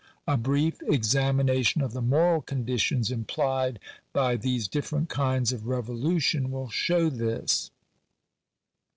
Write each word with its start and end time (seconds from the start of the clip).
A 0.27 0.35
brief 0.35 0.81
examination 0.87 1.83
of 1.83 1.93
the 1.93 2.01
moral 2.01 2.41
conditions 2.41 3.11
implied 3.11 3.77
by 4.13 4.35
these 4.35 4.67
different 4.67 5.09
kinds 5.09 5.53
of 5.53 5.67
revolution 5.67 6.49
will 6.49 6.71
show 6.71 7.07
this. 7.07 7.69